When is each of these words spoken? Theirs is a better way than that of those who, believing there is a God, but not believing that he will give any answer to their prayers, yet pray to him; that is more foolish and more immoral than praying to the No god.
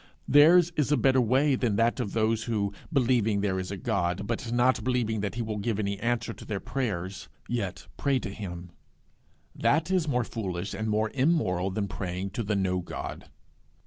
Theirs 0.27 0.71
is 0.75 0.91
a 0.91 0.97
better 0.97 1.21
way 1.21 1.53
than 1.55 1.75
that 1.75 1.99
of 1.99 2.13
those 2.13 2.45
who, 2.45 2.73
believing 2.91 3.41
there 3.41 3.59
is 3.59 3.69
a 3.69 3.77
God, 3.77 4.25
but 4.25 4.51
not 4.51 4.83
believing 4.83 5.19
that 5.19 5.35
he 5.35 5.43
will 5.43 5.59
give 5.59 5.77
any 5.77 5.99
answer 5.99 6.33
to 6.33 6.43
their 6.43 6.59
prayers, 6.59 7.29
yet 7.47 7.85
pray 7.97 8.17
to 8.17 8.31
him; 8.33 8.71
that 9.55 9.91
is 9.91 10.07
more 10.07 10.23
foolish 10.23 10.73
and 10.73 10.87
more 10.89 11.11
immoral 11.13 11.69
than 11.69 11.87
praying 11.87 12.31
to 12.31 12.41
the 12.41 12.55
No 12.55 12.79
god. 12.79 13.29